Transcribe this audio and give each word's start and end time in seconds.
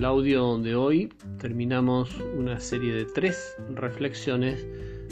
el 0.00 0.06
audio 0.06 0.56
de 0.56 0.74
hoy 0.74 1.12
terminamos 1.38 2.18
una 2.34 2.58
serie 2.58 2.94
de 2.94 3.04
tres 3.04 3.54
reflexiones 3.74 4.66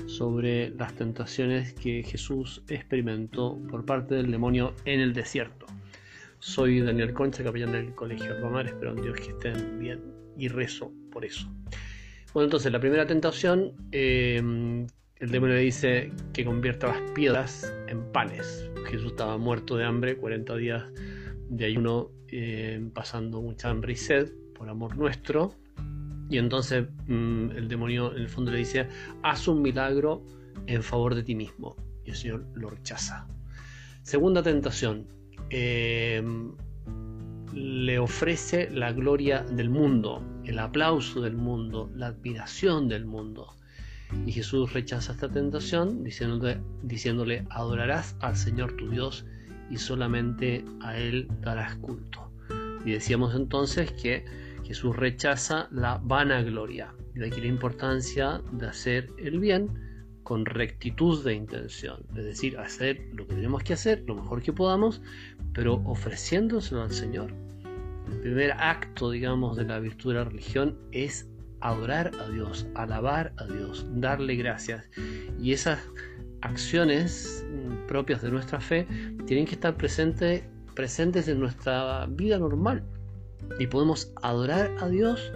sobre 0.07 0.71
las 0.71 0.95
tentaciones 0.95 1.75
que 1.75 2.03
Jesús 2.03 2.63
experimentó 2.69 3.61
por 3.69 3.85
parte 3.85 4.15
del 4.15 4.31
demonio 4.31 4.73
en 4.87 5.01
el 5.01 5.13
desierto. 5.13 5.67
Soy 6.39 6.81
Daniel 6.81 7.13
Concha, 7.13 7.45
capellán 7.45 7.73
del 7.73 7.95
Colegio 7.95 8.33
Albamar, 8.33 8.67
espero 8.67 8.93
en 8.93 9.03
Dios 9.03 9.21
que 9.21 9.29
estén 9.29 9.79
bien 9.79 10.01
y 10.39 10.49
rezo 10.49 10.91
por 11.13 11.27
eso. 11.27 11.47
Bueno, 12.33 12.47
entonces 12.47 12.73
la 12.73 12.81
primera 12.81 13.07
tentación, 13.07 13.75
eh, 13.93 14.39
el 14.39 15.31
demonio 15.31 15.57
le 15.57 15.63
dice 15.65 16.11
que 16.33 16.47
convierta 16.47 16.87
las 16.87 17.11
piedras 17.11 17.71
en 17.89 18.11
panes. 18.11 18.71
Jesús 18.87 19.11
estaba 19.11 19.37
muerto 19.37 19.77
de 19.77 19.85
hambre, 19.85 20.17
40 20.17 20.57
días 20.57 20.85
de 21.51 21.67
ayuno, 21.67 22.11
eh, 22.29 22.89
pasando 22.95 23.43
mucha 23.43 23.69
hambre 23.69 23.93
y 23.93 23.97
sed 23.97 24.33
por 24.59 24.69
amor 24.69 24.97
nuestro. 24.97 25.55
Y 26.29 26.37
entonces 26.37 26.87
mm, 27.07 27.51
el 27.53 27.69
demonio 27.69 28.13
en 28.13 28.23
el 28.23 28.29
fondo 28.29 28.51
le 28.51 28.59
dice, 28.59 28.89
haz 29.23 29.49
un 29.49 29.63
milagro 29.63 30.23
en 30.67 30.83
favor 30.83 31.15
de 31.15 31.23
ti 31.23 31.35
mismo. 31.35 31.77
Y 32.05 32.11
el 32.11 32.17
Señor 32.17 32.47
lo 32.55 32.71
rechaza. 32.71 33.27
Segunda 34.03 34.43
tentación, 34.43 35.07
eh, 35.51 36.23
le 37.55 37.99
ofrece 37.99 38.71
la 38.71 38.93
gloria 38.93 39.43
del 39.43 39.71
mundo, 39.71 40.23
el 40.45 40.59
aplauso 40.59 41.21
del 41.21 41.37
mundo, 41.37 41.91
la 41.95 42.09
admiración 42.09 42.89
del 42.89 43.07
mundo. 43.07 43.55
Y 44.27 44.33
Jesús 44.33 44.73
rechaza 44.73 45.13
esta 45.13 45.29
tentación 45.29 46.03
diciéndole, 46.03 46.61
diciéndole, 46.83 47.47
adorarás 47.51 48.17
al 48.21 48.37
Señor 48.37 48.77
tu 48.77 48.89
Dios 48.91 49.27
y 49.71 49.77
solamente 49.77 50.65
a 50.81 50.97
Él 50.97 51.29
darás 51.43 51.77
culto. 51.77 52.31
Y 52.85 52.93
decíamos 52.93 53.35
entonces 53.35 53.93
que 53.93 54.25
Jesús 54.69 54.95
rechaza 54.95 55.67
la 55.73 55.99
vanagloria. 56.05 56.95
De 57.15 57.27
aquí 57.27 57.41
la 57.41 57.47
importancia 57.47 58.43
de 58.53 58.67
hacer 58.67 59.09
el 59.17 59.41
bien 59.41 59.71
con 60.25 60.45
rectitud 60.45 61.25
de 61.25 61.33
intención. 61.33 62.05
Es 62.11 62.25
decir, 62.27 62.59
hacer 62.59 63.01
lo 63.15 63.27
que 63.27 63.35
tenemos 63.35 63.63
que 63.63 63.73
hacer, 63.73 64.05
lo 64.07 64.15
mejor 64.15 64.43
que 64.43 64.53
podamos, 64.53 65.01
pero 65.55 65.77
ofreciéndoselo 65.87 66.83
al 66.83 66.91
Señor. 66.91 67.33
El 68.13 68.21
primer 68.21 68.53
acto, 68.53 69.11
digamos, 69.11 69.57
de 69.57 69.65
la 69.65 69.79
virtud 69.79 70.13
de 70.13 70.19
la 70.19 70.25
religión 70.25 70.79
es 70.93 71.27
adorar 71.61 72.13
a 72.21 72.29
Dios, 72.29 72.67
alabar 72.75 73.33
a 73.39 73.47
Dios, 73.47 73.87
darle 73.95 74.37
gracias. 74.37 74.85
Y 75.41 75.53
esas 75.53 75.81
acciones 76.43 77.43
propias 77.87 78.21
de 78.21 78.31
nuestra 78.31 78.61
fe 78.61 78.87
tienen 79.25 79.47
que 79.47 79.55
estar 79.55 79.79
presentes, 79.79 80.45
presentes 80.75 81.27
en 81.27 81.41
nuestra 81.41 82.05
vida 82.05 82.39
normal. 82.39 82.85
Y 83.59 83.67
podemos 83.67 84.13
adorar 84.23 84.71
a 84.81 84.89
Dios 84.89 85.33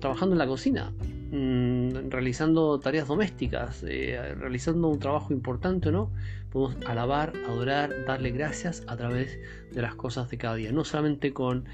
trabajando 0.00 0.34
en 0.34 0.38
la 0.38 0.46
cocina, 0.46 0.92
mm, 1.30 2.10
realizando 2.10 2.78
tareas 2.80 3.08
domésticas, 3.08 3.84
eh, 3.86 4.34
realizando 4.38 4.88
un 4.88 4.98
trabajo 4.98 5.32
importante, 5.32 5.92
¿no? 5.92 6.10
Podemos 6.50 6.76
alabar, 6.86 7.32
adorar, 7.48 8.04
darle 8.06 8.30
gracias 8.32 8.82
a 8.88 8.96
través 8.96 9.38
de 9.70 9.80
las 9.80 9.94
cosas 9.94 10.28
de 10.28 10.38
cada 10.38 10.56
día, 10.56 10.72
no 10.72 10.84
solamente 10.84 11.32
con 11.32 11.64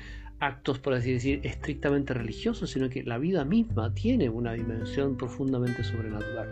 actos, 0.41 0.78
por 0.78 0.94
así 0.94 1.12
decir, 1.12 1.41
estrictamente 1.42 2.14
religiosos, 2.14 2.70
sino 2.70 2.89
que 2.89 3.03
la 3.03 3.19
vida 3.19 3.44
misma 3.44 3.92
tiene 3.94 4.28
una 4.28 4.53
dimensión 4.53 5.16
profundamente 5.16 5.83
sobrenatural. 5.83 6.48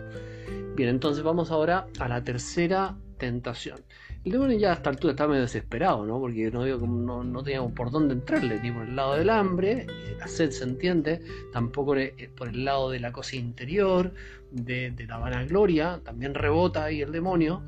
Bien, 0.75 0.89
entonces 0.89 1.23
vamos 1.23 1.51
ahora 1.51 1.87
a 1.99 2.07
la 2.07 2.23
tercera 2.23 2.97
tentación. 3.17 3.79
El 4.23 4.31
demonio 4.33 4.57
ya 4.57 4.71
a 4.71 4.73
esta 4.75 4.89
altura 4.89 5.11
está 5.11 5.27
medio 5.27 5.41
desesperado, 5.41 6.05
¿no? 6.05 6.19
Porque 6.19 6.51
no, 6.51 6.65
no, 6.65 7.23
no 7.23 7.43
teníamos 7.43 7.71
por 7.73 7.91
dónde 7.91 8.13
entrarle, 8.13 8.59
ni 8.61 8.71
por 8.71 8.83
el 8.83 8.95
lado 8.95 9.15
del 9.15 9.29
hambre, 9.29 9.85
eh, 9.89 10.15
la 10.19 10.27
sed 10.27 10.51
se 10.51 10.63
entiende, 10.63 11.21
tampoco 11.53 11.95
eh, 11.95 12.29
por 12.35 12.49
el 12.49 12.65
lado 12.65 12.89
de 12.89 12.99
la 12.99 13.11
cosa 13.11 13.35
interior, 13.35 14.13
de, 14.51 14.91
de 14.91 15.05
la 15.05 15.17
vanagloria, 15.17 16.01
también 16.03 16.33
rebota 16.33 16.85
ahí 16.85 17.01
el 17.01 17.11
demonio. 17.11 17.63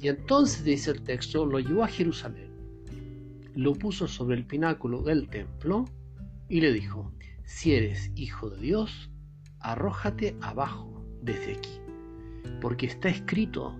Y 0.00 0.08
entonces, 0.08 0.64
dice 0.64 0.90
el 0.90 1.02
texto, 1.02 1.46
lo 1.46 1.58
llevó 1.58 1.84
a 1.84 1.88
Jerusalén 1.88 2.56
lo 3.56 3.72
puso 3.74 4.06
sobre 4.06 4.36
el 4.36 4.44
pináculo 4.44 5.02
del 5.02 5.28
templo 5.28 5.86
y 6.48 6.60
le 6.60 6.72
dijo, 6.72 7.10
si 7.44 7.74
eres 7.74 8.12
hijo 8.14 8.50
de 8.50 8.60
Dios, 8.60 9.10
arrójate 9.60 10.36
abajo 10.42 11.02
desde 11.22 11.54
aquí, 11.54 11.80
porque 12.60 12.86
está 12.86 13.08
escrito, 13.08 13.74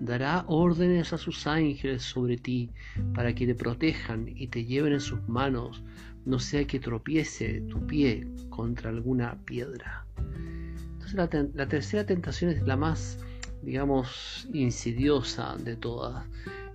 dará 0.00 0.44
órdenes 0.48 1.12
a 1.12 1.18
sus 1.18 1.46
ángeles 1.46 2.02
sobre 2.02 2.36
ti 2.36 2.70
para 3.14 3.34
que 3.34 3.46
te 3.46 3.54
protejan 3.54 4.28
y 4.28 4.48
te 4.48 4.64
lleven 4.64 4.92
en 4.92 5.00
sus 5.00 5.26
manos, 5.28 5.82
no 6.24 6.38
sea 6.38 6.66
que 6.66 6.80
tropiece 6.80 7.60
tu 7.62 7.86
pie 7.86 8.26
contra 8.50 8.90
alguna 8.90 9.38
piedra. 9.44 10.06
Entonces 10.92 11.54
la, 11.54 11.68
tercera 11.68 12.04
tentación 12.04 12.50
es 12.50 12.62
la 12.66 12.76
más, 12.76 13.18
digamos, 13.62 14.48
insidiosa 14.52 15.56
de 15.56 15.76
todas. 15.76 16.26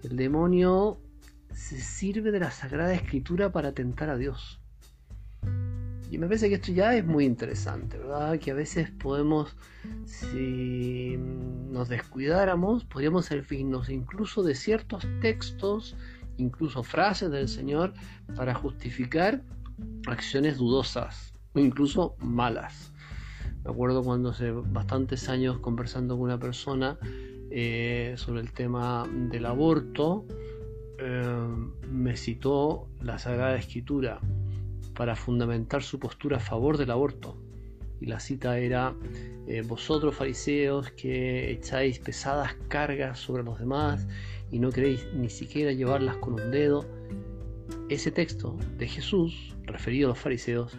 El 0.04 0.16
demonio 0.16 1.00
se 1.54 1.80
sirve 1.80 2.32
de 2.32 2.40
la 2.40 2.52
Sagrada 2.52 2.94
Escritura 2.94 3.52
para 3.52 3.74
tentar 3.74 4.10
a 4.10 4.18
Dios. 4.18 4.62
Y 6.10 6.18
me 6.18 6.28
parece 6.28 6.50
que 6.50 6.56
esto 6.56 6.72
ya 6.72 6.96
es 6.96 7.06
muy 7.06 7.26
interesante, 7.26 7.98
¿verdad? 7.98 8.38
Que 8.40 8.52
a 8.52 8.54
veces 8.54 8.90
podemos, 8.92 9.56
si 10.06 11.18
nos 11.72 11.90
descuidáramos, 11.90 12.86
podríamos 12.86 13.26
servirnos 13.26 13.90
incluso 13.90 14.44
de 14.44 14.56
ciertos 14.56 15.08
textos, 15.22 15.96
incluso 16.38 16.84
frases 16.84 17.32
del 17.32 17.48
Señor, 17.48 17.94
para 18.36 18.54
justificar 18.54 19.42
acciones 20.08 20.58
dudosas 20.58 21.34
o 21.54 21.60
incluso 21.60 22.16
malas. 22.20 22.94
Me 23.64 23.72
acuerdo 23.72 24.04
cuando 24.04 24.30
hace 24.30 24.52
bastantes 24.52 25.30
años 25.30 25.60
conversando 25.60 26.16
con 26.16 26.26
una 26.26 26.40
persona 26.40 26.98
eh, 27.52 28.14
sobre 28.18 28.42
el 28.42 28.52
tema 28.52 29.08
del 29.30 29.46
aborto, 29.46 30.26
Em, 31.02 31.72
me 31.90 32.16
citó 32.16 32.88
la 33.02 33.18
Sagrada 33.18 33.56
Escritura 33.56 34.20
para 34.94 35.16
fundamentar 35.16 35.82
su 35.82 35.98
postura 35.98 36.38
a 36.38 36.40
favor 36.40 36.78
del 36.78 36.92
aborto. 36.92 37.36
Y 38.02 38.08
la 38.08 38.20
cita 38.20 38.58
era, 38.58 38.96
eh, 39.48 39.62
vosotros 39.62 40.16
fariseos 40.16 40.92
que 40.92 41.52
echáis 41.52 42.00
pesadas 42.00 42.56
cargas 42.68 43.20
sobre 43.20 43.44
los 43.44 43.60
demás 43.60 44.08
y 44.52 44.60
no 44.60 44.72
queréis 44.72 45.08
ni 45.14 45.30
siquiera 45.30 45.72
llevarlas 45.72 46.18
con 46.18 46.34
un 46.34 46.52
dedo. 46.52 46.86
Ese 47.90 48.12
texto 48.12 48.58
de 48.78 48.88
Jesús, 48.88 49.56
referido 49.64 50.08
a 50.08 50.10
los 50.10 50.20
fariseos, 50.20 50.76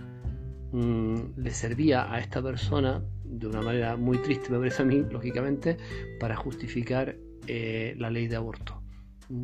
mm, 0.73 1.17
le 1.37 1.51
servía 1.51 2.13
a 2.13 2.19
esta 2.19 2.43
persona 2.43 3.03
de 3.25 3.47
una 3.47 3.63
manera 3.63 3.97
muy 3.97 4.19
triste, 4.19 4.51
me 4.51 4.59
parece 4.59 4.83
a 4.83 4.85
mí, 4.85 5.03
lógicamente, 5.11 5.77
para 6.21 6.37
justificar 6.37 7.17
eh, 7.47 7.95
la 7.99 8.11
ley 8.11 8.29
de 8.29 8.37
aborto 8.37 8.83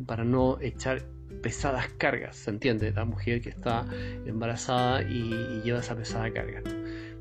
para 0.05 0.23
no 0.23 0.59
echar 0.61 1.03
pesadas 1.41 1.87
cargas, 1.97 2.35
¿se 2.35 2.49
entiende? 2.49 2.91
La 2.91 3.05
mujer 3.05 3.41
que 3.41 3.49
está 3.49 3.85
embarazada 4.25 5.01
y, 5.03 5.61
lleva 5.63 5.79
esa 5.79 5.95
pesada 5.95 6.31
carga. 6.31 6.61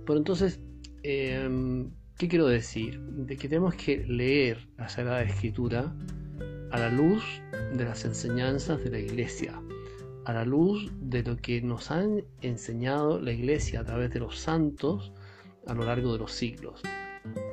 Pero 0.08 0.20
entonces, 0.20 0.58
em, 1.02 1.90
¿qué 2.16 2.28
quiero 2.28 2.46
decir? 2.46 2.98
De 2.98 3.36
que 3.36 3.46
tenemos 3.46 3.74
que 3.74 4.06
leer 4.06 4.66
la 4.78 4.88
Sagrada 4.88 5.20
Escritura 5.20 5.94
a 6.70 6.78
la 6.78 6.88
luz 6.88 7.22
de 7.74 7.84
las 7.84 8.06
enseñanzas 8.06 8.82
de 8.82 8.88
la 8.88 9.00
iglesia, 9.00 9.60
a 10.24 10.32
la 10.32 10.46
luz 10.46 10.90
de 10.98 11.22
lo 11.22 11.36
que 11.36 11.60
nos 11.60 11.90
han 11.90 12.24
enseñado 12.40 13.20
la 13.20 13.32
iglesia 13.32 13.80
a 13.80 13.84
través 13.84 14.10
de 14.10 14.20
los 14.20 14.38
santos 14.38 15.12
a 15.66 15.74
lo 15.74 15.84
largo 15.84 16.14
de 16.14 16.20
los 16.20 16.32
siglos. 16.32 16.80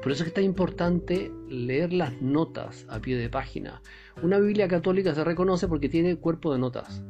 Por 0.01 0.13
eso 0.13 0.23
es 0.23 0.23
que 0.23 0.29
está 0.29 0.41
importante 0.41 1.33
leer 1.49 1.91
las 1.91 2.21
notas 2.21 2.85
a 2.87 3.01
pie 3.01 3.17
de 3.17 3.27
página. 3.27 3.81
Una 4.23 4.39
Biblia 4.39 4.69
católica 4.69 5.13
se 5.13 5.25
reconoce 5.25 5.67
porque 5.67 5.89
tiene 5.89 6.15
cuerpo 6.15 6.53
de 6.53 6.59
notas. 6.59 7.03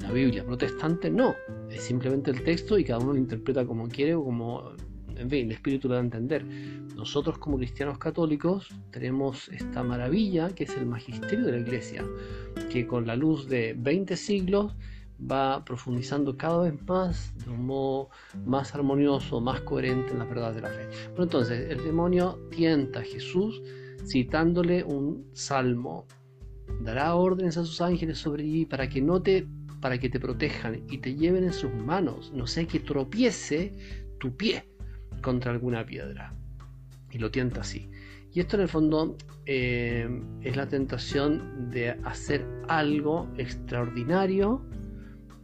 Una 0.00 0.12
Biblia 0.12 0.44
protestante 0.44 1.10
no. 1.10 1.34
Es 1.70 1.82
simplemente 1.82 2.30
el 2.30 2.42
texto 2.42 2.78
y 2.78 2.84
cada 2.84 3.00
uno 3.00 3.12
lo 3.12 3.18
interpreta 3.18 3.64
como 3.64 3.86
quiere 3.88 4.14
o 4.14 4.24
como, 4.24 4.72
en 5.14 5.30
fin, 5.30 5.46
el 5.46 5.52
espíritu 5.52 5.88
lo 5.88 5.94
da 5.94 6.00
a 6.00 6.04
entender. 6.04 6.44
Nosotros 6.96 7.38
como 7.38 7.58
cristianos 7.58 7.98
católicos 7.98 8.68
tenemos 8.90 9.48
esta 9.50 9.82
maravilla 9.82 10.50
que 10.50 10.64
es 10.64 10.76
el 10.76 10.86
magisterio 10.86 11.46
de 11.46 11.52
la 11.52 11.58
iglesia, 11.58 12.04
que 12.70 12.86
con 12.86 13.06
la 13.06 13.16
luz 13.16 13.46
de 13.48 13.74
20 13.78 14.16
siglos 14.16 14.74
va 15.20 15.64
profundizando 15.64 16.36
cada 16.36 16.62
vez 16.62 16.74
más 16.86 17.34
de 17.44 17.50
un 17.50 17.66
modo 17.66 18.08
más 18.44 18.74
armonioso, 18.74 19.40
más 19.40 19.60
coherente 19.60 20.12
en 20.12 20.18
la 20.18 20.24
verdad 20.24 20.54
de 20.54 20.62
la 20.62 20.70
fe. 20.70 20.88
Pero 21.10 21.24
entonces 21.24 21.70
el 21.70 21.84
demonio 21.84 22.38
tienta 22.50 23.00
a 23.00 23.02
Jesús 23.02 23.62
citándole 24.06 24.82
un 24.84 25.26
salmo. 25.32 26.06
Dará 26.80 27.14
órdenes 27.14 27.56
a 27.58 27.64
sus 27.64 27.80
ángeles 27.80 28.18
sobre 28.18 28.42
ti 28.42 28.64
para 28.64 28.88
que 28.88 29.02
no 29.02 29.20
te 29.20 29.46
para 29.80 29.98
que 29.98 30.08
te 30.08 30.20
protejan 30.20 30.82
y 30.88 30.98
te 30.98 31.14
lleven 31.14 31.44
en 31.44 31.52
sus 31.52 31.72
manos, 31.72 32.32
no 32.34 32.46
sea 32.46 32.66
que 32.66 32.80
tropiece 32.80 33.72
tu 34.18 34.36
pie 34.36 34.64
contra 35.22 35.52
alguna 35.52 35.84
piedra. 35.84 36.34
Y 37.10 37.18
lo 37.18 37.30
tienta 37.30 37.62
así. 37.62 37.90
Y 38.32 38.40
esto 38.40 38.56
en 38.56 38.62
el 38.62 38.68
fondo 38.68 39.16
eh, 39.46 40.08
es 40.42 40.56
la 40.56 40.68
tentación 40.68 41.70
de 41.70 41.90
hacer 42.04 42.46
algo 42.68 43.28
extraordinario 43.36 44.64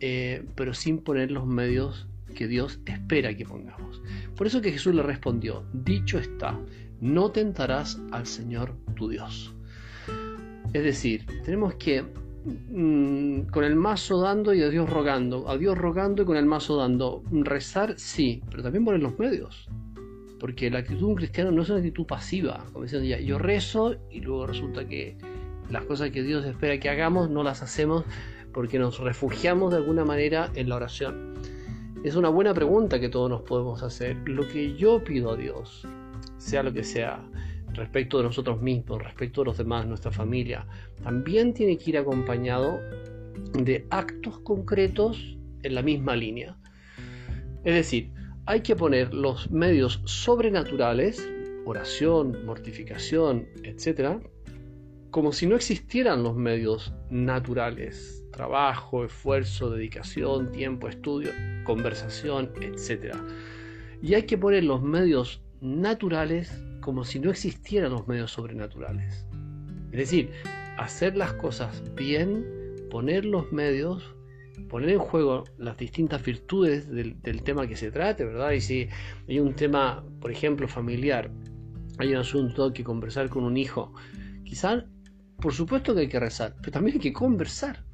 eh, 0.00 0.44
pero 0.54 0.74
sin 0.74 0.98
poner 0.98 1.30
los 1.30 1.46
medios 1.46 2.06
que 2.34 2.46
Dios 2.46 2.80
espera 2.84 3.34
que 3.34 3.46
pongamos. 3.46 4.02
Por 4.36 4.46
eso 4.46 4.60
que 4.60 4.72
Jesús 4.72 4.94
le 4.94 5.02
respondió, 5.02 5.64
dicho 5.72 6.18
está, 6.18 6.58
no 7.00 7.30
tentarás 7.30 8.00
al 8.10 8.26
Señor 8.26 8.76
tu 8.94 9.08
Dios. 9.08 9.54
Es 10.74 10.82
decir, 10.82 11.24
tenemos 11.44 11.76
que 11.76 12.04
mm, 12.46 13.48
con 13.50 13.64
el 13.64 13.76
mazo 13.76 14.20
dando 14.20 14.54
y 14.54 14.62
a 14.62 14.68
Dios 14.68 14.88
rogando, 14.88 15.48
a 15.48 15.56
Dios 15.56 15.76
rogando 15.76 16.22
y 16.22 16.26
con 16.26 16.36
el 16.36 16.46
mazo 16.46 16.76
dando, 16.76 17.22
rezar 17.30 17.94
sí, 17.98 18.42
pero 18.50 18.62
también 18.62 18.84
poner 18.84 19.02
los 19.02 19.18
medios. 19.18 19.68
Porque 20.38 20.70
la 20.70 20.80
actitud 20.80 21.00
de 21.00 21.04
un 21.06 21.14
cristiano 21.14 21.50
no 21.50 21.62
es 21.62 21.70
una 21.70 21.78
actitud 21.78 22.06
pasiva, 22.06 22.64
como 22.72 22.84
diciendo 22.84 23.08
ya, 23.08 23.18
yo 23.18 23.38
rezo 23.38 23.96
y 24.10 24.20
luego 24.20 24.46
resulta 24.46 24.86
que 24.86 25.16
las 25.70 25.84
cosas 25.84 26.10
que 26.10 26.22
Dios 26.22 26.44
espera 26.44 26.78
que 26.78 26.88
hagamos 26.88 27.30
no 27.30 27.42
las 27.42 27.62
hacemos 27.62 28.04
porque 28.52 28.78
nos 28.78 28.98
refugiamos 29.00 29.72
de 29.72 29.78
alguna 29.78 30.04
manera 30.04 30.50
en 30.54 30.68
la 30.68 30.76
oración. 30.76 31.34
Es 32.04 32.14
una 32.14 32.28
buena 32.28 32.54
pregunta 32.54 33.00
que 33.00 33.08
todos 33.08 33.28
nos 33.28 33.42
podemos 33.42 33.82
hacer. 33.82 34.16
Lo 34.26 34.46
que 34.46 34.76
yo 34.76 35.02
pido 35.02 35.32
a 35.32 35.36
Dios, 35.36 35.86
sea 36.38 36.62
lo 36.62 36.72
que 36.72 36.84
sea, 36.84 37.20
respecto 37.76 38.18
de 38.18 38.24
nosotros 38.24 38.60
mismos, 38.60 39.02
respecto 39.02 39.42
de 39.42 39.46
los 39.46 39.58
demás, 39.58 39.86
nuestra 39.86 40.10
familia, 40.10 40.66
también 41.02 41.54
tiene 41.54 41.76
que 41.78 41.90
ir 41.90 41.98
acompañado 41.98 42.80
de 43.52 43.86
actos 43.90 44.38
concretos 44.40 45.36
en 45.62 45.74
la 45.74 45.82
misma 45.82 46.16
línea. 46.16 46.56
Es 47.64 47.74
decir, 47.74 48.12
hay 48.46 48.60
que 48.60 48.76
poner 48.76 49.12
los 49.12 49.50
medios 49.50 50.00
sobrenaturales, 50.04 51.28
oración, 51.64 52.44
mortificación, 52.46 53.46
etc., 53.64 54.20
como 55.10 55.32
si 55.32 55.46
no 55.46 55.56
existieran 55.56 56.22
los 56.22 56.36
medios 56.36 56.92
naturales, 57.10 58.22
trabajo, 58.32 59.04
esfuerzo, 59.04 59.70
dedicación, 59.70 60.52
tiempo, 60.52 60.88
estudio, 60.88 61.30
conversación, 61.64 62.52
etc. 62.60 63.16
Y 64.02 64.14
hay 64.14 64.24
que 64.24 64.36
poner 64.36 64.64
los 64.64 64.82
medios 64.82 65.42
naturales 65.60 66.62
como 66.86 67.04
si 67.04 67.18
no 67.18 67.32
existieran 67.32 67.90
los 67.90 68.06
medios 68.06 68.30
sobrenaturales. 68.30 69.26
Es 69.90 69.98
decir, 69.98 70.30
hacer 70.78 71.16
las 71.16 71.32
cosas 71.32 71.82
bien, 71.96 72.46
poner 72.92 73.24
los 73.24 73.50
medios, 73.50 74.14
poner 74.68 74.90
en 74.90 75.00
juego 75.00 75.42
las 75.58 75.76
distintas 75.76 76.24
virtudes 76.24 76.88
del, 76.88 77.42
tema 77.42 77.66
que 77.66 77.74
se 77.74 77.90
trate, 77.90 78.24
¿verdad? 78.24 78.52
Y 78.52 78.60
si 78.60 78.88
hay 79.28 79.40
un 79.40 79.54
tema, 79.54 80.04
por 80.20 80.30
ejemplo, 80.30 80.68
familiar, 80.68 81.32
hay 81.98 82.10
un 82.10 82.18
asunto 82.18 82.72
que 82.72 82.84
conversar 82.84 83.30
con 83.30 83.42
un 83.42 83.56
hijo, 83.56 83.92
quizás, 84.44 84.84
por 85.40 85.52
supuesto 85.52 85.92
que 85.92 86.02
hay 86.02 86.08
que 86.08 86.20
rezar, 86.20 86.54
pero 86.60 86.70
también 86.70 86.98
hay 86.98 87.00
que 87.00 87.12
conversar. 87.12 87.84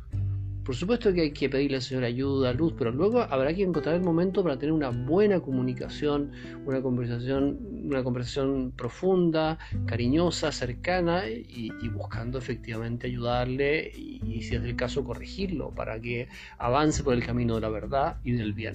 Por 0.65 0.77
supuesto 0.77 1.13
que 1.13 1.23
hay 1.23 1.31
que 1.33 1.49
pedirle 1.49 1.77
al 1.77 1.83
Señor 1.83 2.05
ayuda, 2.05 2.53
luz, 2.53 2.73
pero 2.79 2.93
luego 2.93 3.21
habrá 3.21 3.53
que 3.53 3.65
encontrar 3.65 3.97
el 3.97 4.03
momento 4.03 4.45
para 4.45 4.57
tener 4.57 4.73
una 4.73 4.91
buena 4.91 5.41
comunicación, 5.41 6.31
una 6.65 6.81
conversación, 6.81 7.59
una 7.85 8.05
conversación 8.05 8.73
profunda, 8.77 9.59
cariñosa, 9.87 10.53
cercana 10.53 11.29
y, 11.29 11.71
buscando 11.89 12.39
efectivamente 12.39 13.09
ayudarle 13.09 13.91
y, 13.93 14.43
si 14.43 14.55
es 14.55 14.63
el 14.63 14.77
caso, 14.77 15.03
corregirlo 15.03 15.71
para 15.71 16.01
que 16.01 16.29
avance 16.59 17.03
por 17.03 17.15
el 17.15 17.27
camino 17.27 17.57
de 17.57 17.61
la 17.63 17.69
verdad 17.69 18.19
y 18.23 18.33
del 18.33 18.53
bien. 18.53 18.75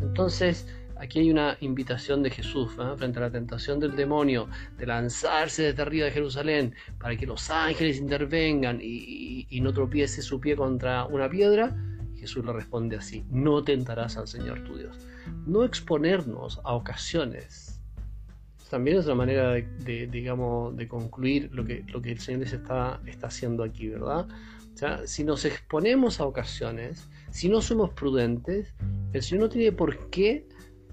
Entonces, 0.00 0.66
Aquí 0.98 1.20
hay 1.20 1.30
una 1.30 1.56
invitación 1.60 2.24
de 2.24 2.30
Jesús 2.30 2.72
frente 2.72 3.18
a 3.20 3.22
la 3.22 3.30
tentación 3.30 3.78
del 3.78 3.94
demonio 3.94 4.48
de 4.76 4.86
lanzarse 4.86 5.62
desde 5.62 5.82
arriba 5.82 6.06
de 6.06 6.10
Jerusalén 6.10 6.74
para 6.98 7.16
que 7.16 7.24
los 7.24 7.50
ángeles 7.50 7.98
intervengan 7.98 8.80
y, 8.82 9.46
no 9.60 9.72
tropiece 9.72 10.22
su 10.22 10.40
pie 10.40 10.56
contra 10.56 11.04
una 11.06 11.28
piedra. 11.28 11.76
Jesús 12.16 12.44
le 12.44 12.52
responde 12.52 12.96
así, 12.96 13.24
no 13.30 13.62
tentarás 13.62 14.16
al 14.16 14.26
Señor 14.26 14.64
tu 14.64 14.76
Dios. 14.76 14.98
No 15.46 15.64
exponernos 15.64 16.60
a 16.64 16.74
ocasiones. 16.74 17.80
También 18.68 18.98
es 18.98 19.06
una 19.06 19.14
manera 19.14 19.52
de, 19.52 20.08
digamos, 20.10 20.76
de 20.76 20.88
concluir 20.88 21.48
lo 21.52 21.64
que, 21.64 21.84
lo 21.88 22.02
que 22.02 22.10
el 22.12 22.18
Señor 22.18 22.42
está, 22.42 23.00
está 23.06 23.28
haciendo 23.28 23.62
aquí, 23.62 23.88
¿verdad? 23.88 24.26
O 24.74 24.76
sea, 24.76 25.06
si 25.06 25.24
nos 25.24 25.44
exponemos 25.44 26.20
a 26.20 26.26
ocasiones, 26.26 27.08
si 27.30 27.48
no 27.48 27.62
somos 27.62 27.90
prudentes, 27.90 28.74
el 29.12 29.22
Señor 29.22 29.44
no 29.44 29.48
tiene 29.48 29.72
por 29.72 30.10
qué 30.10 30.46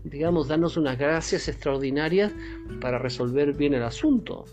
digamos, 0.05 0.47
darnos 0.47 0.77
unas 0.77 0.97
gracias 0.97 1.47
extraordinarias 1.47 2.31
para 2.79 2.99
resolver 2.99 3.53
bien 3.55 3.73
el 3.73 3.83
asunto. 3.83 4.45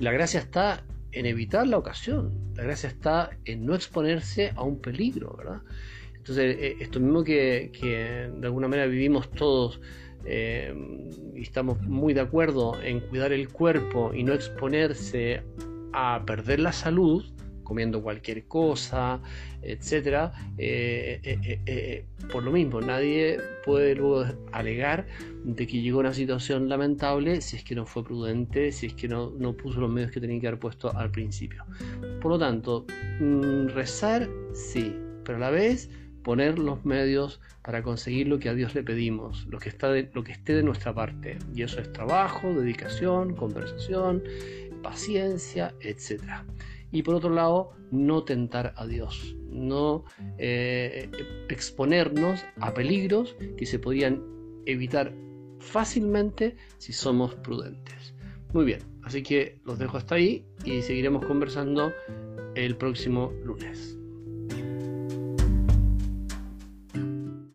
La 0.00 0.12
gracia 0.12 0.40
está 0.40 0.84
en 1.12 1.26
evitar 1.26 1.66
la 1.66 1.76
ocasión, 1.78 2.32
la 2.54 2.62
gracia 2.62 2.88
está 2.88 3.30
en 3.44 3.66
no 3.66 3.74
exponerse 3.74 4.52
a 4.54 4.62
un 4.62 4.80
peligro, 4.80 5.34
¿verdad? 5.36 5.60
Entonces, 6.14 6.56
eh, 6.58 6.76
esto 6.80 7.00
mismo 7.00 7.24
que, 7.24 7.70
de 8.36 8.46
alguna 8.46 8.68
manera 8.68 8.86
vivimos 8.86 9.30
todos 9.30 9.80
eh, 10.24 10.72
y 11.34 11.42
estamos 11.42 11.82
muy 11.82 12.14
de 12.14 12.20
acuerdo 12.20 12.80
en 12.80 13.00
cuidar 13.00 13.32
el 13.32 13.48
cuerpo 13.48 14.12
y 14.14 14.22
no 14.22 14.34
exponerse 14.34 15.42
a 15.92 16.22
perder 16.24 16.60
la 16.60 16.72
salud, 16.72 17.24
comiendo 17.70 18.02
cualquier 18.02 18.48
cosa, 18.48 19.20
etcétera, 19.62 20.32
eh, 20.58 21.20
eh, 21.22 21.60
eh, 21.66 22.04
por 22.32 22.42
lo 22.42 22.50
mismo, 22.50 22.80
nadie 22.80 23.38
puede 23.64 23.94
luego 23.94 24.24
alegar 24.50 25.06
de 25.44 25.68
que 25.68 25.80
llegó 25.80 25.98
a 25.98 26.00
una 26.00 26.12
situación 26.12 26.68
lamentable 26.68 27.40
si 27.40 27.58
es 27.58 27.62
que 27.62 27.76
no 27.76 27.86
fue 27.86 28.02
prudente, 28.02 28.72
si 28.72 28.86
es 28.86 28.94
que 28.94 29.06
no, 29.06 29.30
no 29.38 29.56
puso 29.56 29.80
los 29.80 29.88
medios 29.88 30.10
que 30.10 30.20
tenía 30.20 30.40
que 30.40 30.48
haber 30.48 30.58
puesto 30.58 30.92
al 30.96 31.12
principio. 31.12 31.64
Por 32.20 32.32
lo 32.32 32.40
tanto, 32.40 32.86
mm, 33.20 33.68
rezar 33.68 34.28
sí, 34.52 34.92
pero 35.24 35.36
a 35.36 35.40
la 35.42 35.50
vez 35.50 35.90
poner 36.24 36.58
los 36.58 36.84
medios 36.84 37.40
para 37.62 37.84
conseguir 37.84 38.26
lo 38.26 38.40
que 38.40 38.48
a 38.48 38.54
Dios 38.54 38.74
le 38.74 38.82
pedimos, 38.82 39.46
lo 39.46 39.60
que, 39.60 39.68
está 39.68 39.92
lo 40.12 40.24
que 40.24 40.32
esté 40.32 40.54
de 40.54 40.64
nuestra 40.64 40.92
parte. 40.92 41.38
Y 41.54 41.62
eso 41.62 41.80
es 41.80 41.92
trabajo, 41.92 42.52
dedicación, 42.52 43.36
conversación, 43.36 44.24
paciencia, 44.82 45.72
etcétera 45.80 46.44
y 46.92 47.02
por 47.02 47.14
otro 47.14 47.30
lado 47.30 47.70
no 47.90 48.24
tentar 48.24 48.74
a 48.76 48.86
Dios, 48.86 49.36
no 49.48 50.04
eh, 50.38 51.10
exponernos 51.48 52.44
a 52.60 52.72
peligros 52.72 53.36
que 53.56 53.66
se 53.66 53.78
podrían 53.78 54.22
evitar 54.66 55.14
fácilmente 55.58 56.56
si 56.78 56.92
somos 56.92 57.34
prudentes. 57.36 58.14
Muy 58.52 58.64
bien, 58.64 58.80
así 59.02 59.22
que 59.22 59.60
los 59.64 59.78
dejo 59.78 59.96
hasta 59.96 60.16
ahí 60.16 60.44
y 60.64 60.82
seguiremos 60.82 61.24
conversando 61.24 61.92
el 62.54 62.76
próximo 62.76 63.32
lunes. 63.44 63.99